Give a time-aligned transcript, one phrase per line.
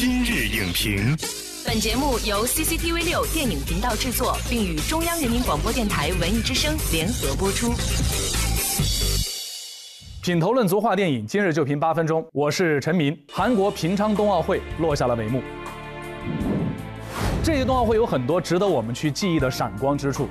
[0.00, 1.16] 今日影评，
[1.66, 7.72] 本节目由 CCTV 六电影频道制作，并与中央人民广播电台文艺之声联合播出。
[10.22, 12.24] 品头论足话电影，今日就评八分钟。
[12.32, 13.18] 我是陈明。
[13.32, 15.42] 韩国平昌冬奥会落下了帷幕。
[17.42, 20.28] 这届冬奥会有很多值得我们去记忆的闪光之处。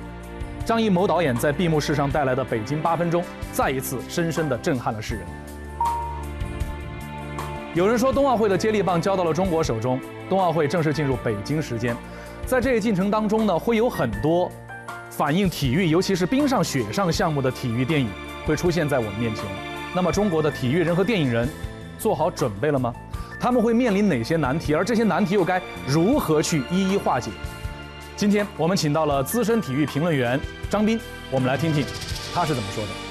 [0.64, 3.22] 张艺谋导演在闭幕式上带来的《北京八分钟》，
[3.52, 5.26] 再一次深深地震撼了世人。
[7.78, 11.96] 有人说，冬奥会的接力棒交到了中国手中，冬奥会正式进入北京时间。
[12.44, 14.50] 在这一进程当中呢，会有很多
[15.10, 18.08] 反映体育，尤其是冰上、雪上项目的体育电影
[18.44, 19.44] 会出现在我们面前。
[19.94, 21.48] 那么，中国的体育人和电影人
[22.00, 22.92] 做好准备了吗？
[23.38, 24.74] 他们会面临哪些难题？
[24.74, 27.30] 而这些难题又该如何去一一化解？
[28.16, 30.98] 今天我们请到了资深体育评论员张斌，
[31.30, 31.86] 我们来听听
[32.34, 33.07] 他是怎么说的。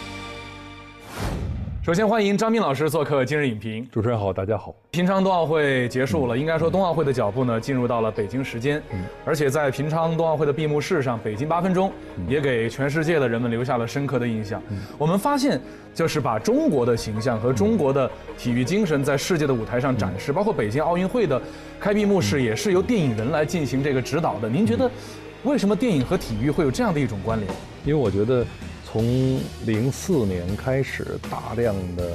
[1.88, 3.88] 首先欢迎张斌老师做客今日影评。
[3.90, 4.76] 主持人好，大家好。
[4.92, 8.84] 平昌冬奥会结束了，应该说冬奥会的脚步呢进入到了北京时间，
[9.24, 11.90] 而且在平昌冬奥会的闭幕式上，北京八分钟
[12.28, 14.62] 也给全世界的人们留下了深刻的印象。
[14.98, 15.62] 我们发现，
[15.94, 21.42] 就是把中国的形象和中国的体育精神在世界的舞台上展示，包括北京奥运会的
[21.80, 24.50] 开闭幕式也是由电影人来进行这个指导的。
[24.50, 24.92] 您觉得，
[25.44, 27.50] 为什么电影和体育会有这样的一种关联？
[27.86, 28.46] 因为我觉得。
[28.90, 32.14] 从零四年开始，大量的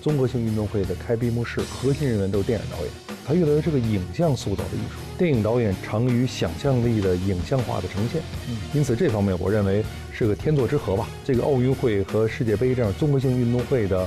[0.00, 2.88] 综合性运动会的开闭幕式，核心人员都是电影导演，
[3.26, 5.00] 它越来越是个影像塑造的艺术。
[5.18, 8.22] 电影导演长于想象力的影像化的呈现，
[8.72, 11.08] 因此这方面我认为是个天作之合吧。
[11.24, 13.98] 这个奥运会和世界杯这样综合性运动会的，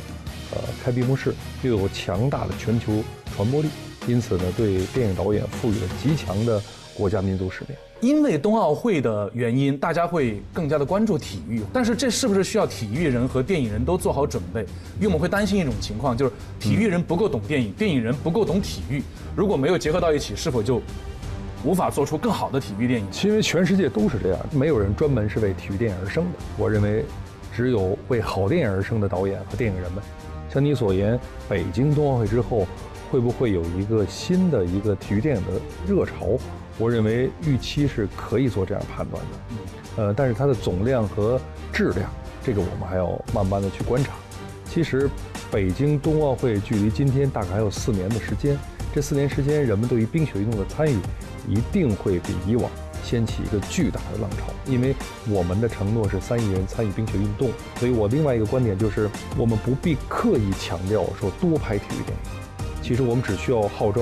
[0.51, 3.03] 呃，开闭幕式又有强大的全球
[3.35, 3.67] 传播力，
[4.07, 6.61] 因此呢，对电影导演赋予了极强的
[6.95, 7.75] 国家民族使命。
[8.01, 11.61] 因为冬奥会的原因，大家会更加的关注体育。
[11.71, 14.61] 但是这是不是需要体育人和电影人都做好准备？
[14.99, 19.01] 因为我们会担心一种情况，就是体育人不够懂电影，电影人不够懂体育。
[19.35, 20.81] 如果没有结合到一起，是否就
[21.63, 23.07] 无法做出更好的体育电影？
[23.23, 26.31] 因为全世界都是这样，没有人专门是为体育电影而生的。
[26.57, 27.03] 我认为，
[27.55, 30.03] 只有为好电影而生的导演和电影人们。
[30.53, 32.67] 像你所言，北京冬奥会之后，
[33.09, 35.51] 会不会有一个新的一个体育电影的
[35.87, 36.37] 热潮？
[36.77, 41.39] 我认为预期是可以做这样判断的，呃，但是它的总量和
[41.71, 42.09] 质量，
[42.43, 44.11] 这个我们还要慢慢的去观察。
[44.65, 45.09] 其实，
[45.49, 48.57] 北京冬奥会距离今天大概还有四年的时间，
[48.93, 50.97] 这四年时间，人们对于冰雪运动的参与
[51.47, 52.69] 一定会比以往
[53.01, 54.47] 掀起一个巨大的浪潮。
[54.65, 54.93] 因为
[55.29, 64.01] 我们的承诺是三亿人参与冰雪运动，所以我另外一个观点就是，我们不必刻意强调说多拍体育电影，其实我们只需要号召。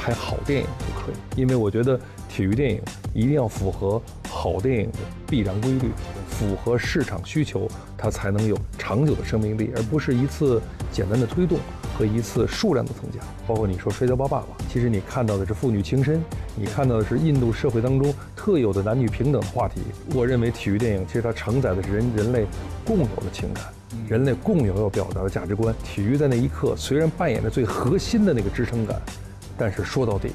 [0.00, 2.80] 拍好电影就可以，因为我觉得体育电影
[3.12, 5.90] 一定要符合好电影的必然规律，
[6.26, 7.68] 符合市场需求，
[7.98, 10.58] 它才能有长久的生命力，而不是一次
[10.90, 11.58] 简单的推动
[11.98, 13.18] 和一次数量的增加。
[13.46, 16.22] 包括你说《摔跤吧，爸爸》，其实你看到的是父女情深，
[16.56, 19.82] 你看到的是印度社会当中特有的男女平等的话题。
[20.14, 22.46] 我认为体育电影其实它承载的是人人类
[22.86, 23.64] 共有的情感，
[24.08, 25.74] 人类共有要表达的价值观。
[25.84, 28.98] 体育在那一刻虽然扮演着最核心的那个支撑感。
[29.60, 30.30] 但是说到底，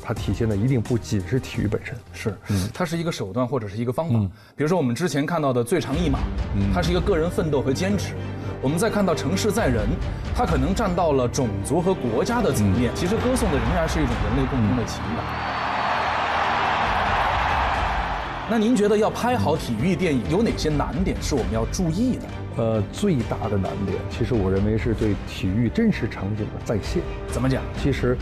[0.00, 2.32] 它体现的一定不仅是体育本身，是，
[2.72, 4.20] 它是一个手段或者是一个方法。
[4.54, 6.20] 比如说我们之前看到的最长一马，
[6.72, 8.14] 它是一个个人奋斗和坚持。
[8.60, 9.88] 我们再看到城市在人，
[10.32, 15.24] 它可能站到了种族和国家的层面，其实歌颂的仍然是一种人类共同的情感。
[18.48, 22.22] 那您觉得要拍好体育电影有哪些难点是我们要注意的？
[22.58, 27.02] 呃，最大的难点，其实我认为是对体育真实场景的再现。
[27.28, 27.62] 怎么讲？
[27.82, 28.14] 其实，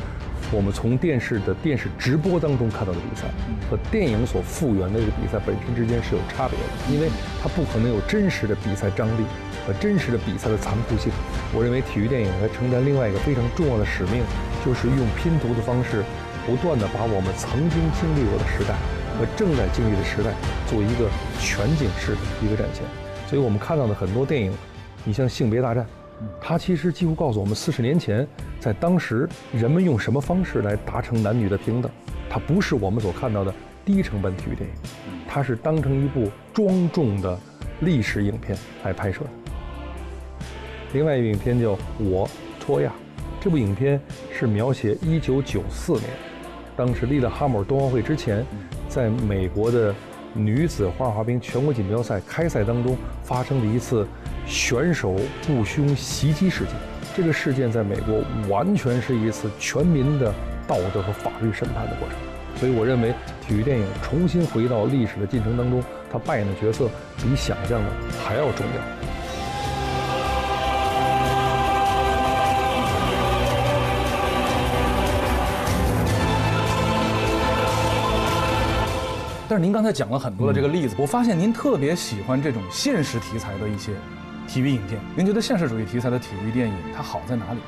[0.52, 3.28] 我们从电视的电视直播当中看到的比赛，
[3.70, 7.08] 和电影所复原的这个比赛本身之间是有差别的，因为
[7.40, 9.24] 它不可能有真实的比赛张力
[9.64, 11.12] 和真实的比赛的残酷性。
[11.54, 14.24] 我认为体育电影还承担另外一个非常重要的使命，
[14.66, 16.02] 就是用拼图的方式，
[16.44, 18.74] 不断的把我们曾经经历过的时代
[19.14, 20.34] 和正在经历的时代，
[20.66, 21.06] 做一个
[21.38, 22.82] 全景式的一个展现。
[23.28, 24.52] 所以我们看到的很多电影，
[25.04, 25.84] 你像《性别大战》，
[26.40, 28.26] 它其实几乎告诉我们，四十年前
[28.58, 31.90] 在当时人们用什么方式来达成男女的平等。
[32.28, 33.52] 它不是我们所看到的
[33.84, 34.76] 低成本体育电影，
[35.26, 37.38] 它是当成一部庄重的
[37.80, 39.30] 历史影片来拍摄的。
[40.92, 42.28] 另外一部影片叫《我
[42.58, 42.90] 托亚》，
[43.40, 44.00] 这部影片
[44.32, 46.10] 是描写1994年，
[46.76, 48.44] 当时利勒哈姆冬奥会之前，
[48.88, 49.94] 在美国的。
[50.32, 54.06] 女子花样滑冰全国锦标赛开赛当中发生的一次
[54.50, 55.14] 选手
[55.46, 56.74] 雇凶袭击事件。
[57.14, 60.34] 这个事件在美国完全是一次全民的
[60.66, 62.18] 道德和法律审判的过程。
[62.56, 63.14] 所以我认为
[63.46, 65.80] 体育电影重新回到历史的进程当中
[66.10, 67.90] 它扮演的角色比想象的
[68.24, 69.10] 还要重要。
[79.48, 83.92] 但是您刚才讲了很多的这个例子我发现您特别喜欢这种现实题材的一些
[84.50, 85.00] 体育影片。
[85.14, 87.60] 您觉得现实主义题材的体育电影它好在哪里？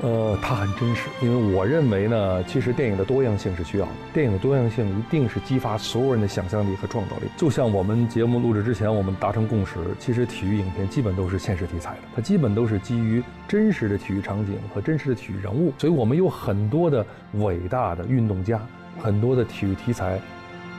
[0.00, 3.92] 呃，它很真实，因为我认为呢，其实电影的多样性是需要的。
[4.14, 7.26] 电影的多样性一定是激发所有人的想象力和创造力。
[7.36, 15.70] 就像我们节目录制之前，我们达成共识，其实体育影片基本都是现实题材的，它基本都是基于真实的体育场景和真实的体育人物。
[15.76, 18.58] 所以我们有很多的伟大的运动家，
[18.98, 20.18] 很多的体育题材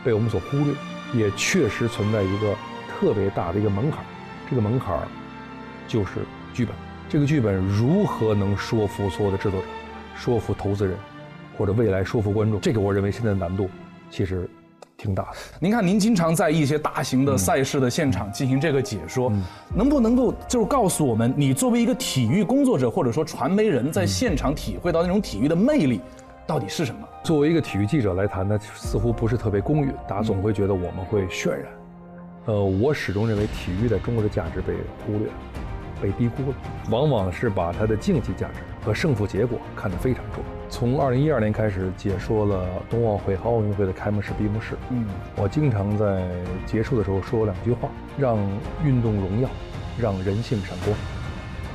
[0.04, 0.74] 被我们所忽略，
[1.14, 2.54] 也确实存在一个
[2.90, 4.00] 特别大的一个门槛，
[4.50, 5.08] 这个门槛儿
[5.94, 6.22] 就是
[6.56, 6.74] 剧本。
[7.08, 9.68] 这个剧本如何能说服所有的制作者，
[10.16, 10.98] 说服投资人，
[11.56, 12.60] 或者未来说服观众？
[12.60, 13.70] 这个我认为现在的难度
[14.10, 14.50] 其实
[14.98, 15.38] 挺大的。
[15.60, 19.32] 您看，您经常在一些大型的赛事的现场进行这个解说，
[19.76, 26.02] 能不能够就是告诉我们，你作为一个体育工作者或者说传媒人，在现场体会到那种体育的魅力
[26.48, 27.08] 到底是什么？
[27.24, 31.66] 作为一个体育记者来谈，呢，似乎不是特别公允，大家总会觉得我们会渲染。
[32.46, 34.74] 呃，我始终认为体育在中国的价值被
[35.06, 35.34] 忽略了。
[36.04, 36.58] 被低估了，
[36.90, 40.44] 往往是把它的竞技价值和胜负结果看得非常重。
[40.70, 45.06] 从二零一二年开始解说了冬奥会和奥运会的开幕式、闭幕式，嗯，
[45.38, 46.28] 我经常在
[46.66, 48.38] 结束的时候说两句话：让
[48.84, 49.50] 运动荣耀，
[49.98, 50.94] 让人性闪光。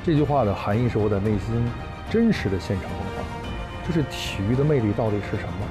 [0.05, 1.65] 这句话的含义是我在内心
[2.11, 3.25] 真实的现场文化，
[3.87, 5.67] 就是体育的魅力到底是什么？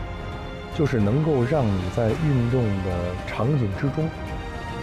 [0.75, 4.09] 就是能够让你在运动的场景之中，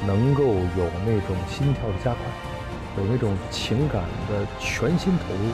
[0.07, 2.21] 能够有那种心跳的加快。
[2.97, 5.51] 有那种情感的全心投入，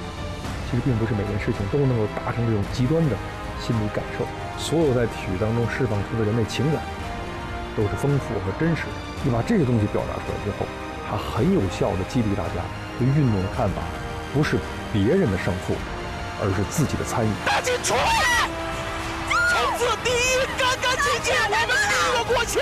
[0.71, 3.17] 其实并不是每件事情都能够达成这种极端的
[3.61, 4.25] 心理感受。
[4.59, 6.83] 所有在体育当中释放出的人类情感，
[7.77, 8.93] 都是丰富和真实的。
[9.25, 10.67] 你把这个东西表达出来之后，
[11.09, 12.61] 它很有效的激励大家
[12.99, 13.81] 对运动的看法，
[14.35, 14.59] 不是
[14.93, 15.75] 别人的胜负，
[16.45, 17.31] 而是自己的参与。
[17.47, 18.49] 大劲出来！
[19.49, 22.61] 从此第一，干干净净，我们第一个过去。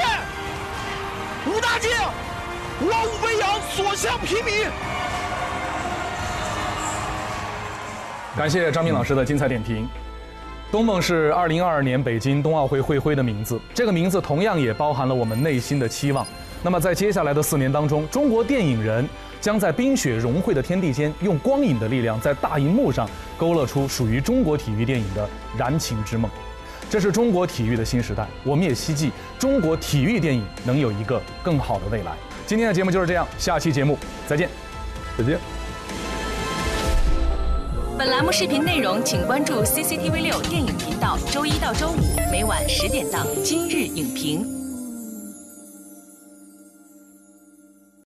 [1.46, 1.90] 吴大靖。
[2.80, 4.68] 王五飞扬所向披靡。
[8.36, 9.88] 感谢张明老师的精彩点评。
[10.70, 16.24] 冬梦是二零二二年北京冬奥会会徽的名字，这个名字同样也包含了我们内心的期望。
[16.62, 19.08] 那么在接下来的四年当中，中国电影人
[19.40, 26.30] 将在冰雪融汇的天地间，用光影的力量，在大荧幕上勾勒出属于中国体育电影的燃情之梦。
[26.90, 32.12] 这是中国体育的新时代，我们也希冀中国体育电影能有一个更好的未来。
[32.48, 34.48] 今天的节目就是这样，下期节目再见，
[35.18, 35.38] 再见。
[37.98, 41.98] 本栏目视频内容，请关注 CCTV 六电影频道，周一到周五
[42.32, 44.46] 每晚十点档《今日影评》。